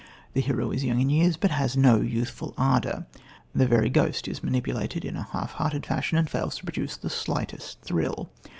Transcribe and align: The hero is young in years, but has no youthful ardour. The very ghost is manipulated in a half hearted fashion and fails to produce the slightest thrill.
The 0.33 0.41
hero 0.41 0.71
is 0.71 0.83
young 0.83 0.99
in 0.99 1.11
years, 1.11 1.37
but 1.37 1.51
has 1.51 1.77
no 1.77 1.97
youthful 2.01 2.55
ardour. 2.57 3.05
The 3.53 3.67
very 3.67 3.91
ghost 3.91 4.27
is 4.27 4.41
manipulated 4.43 5.05
in 5.05 5.15
a 5.15 5.27
half 5.31 5.51
hearted 5.51 5.85
fashion 5.85 6.17
and 6.17 6.27
fails 6.27 6.57
to 6.57 6.63
produce 6.63 6.97
the 6.97 7.07
slightest 7.11 7.81
thrill. 7.81 8.31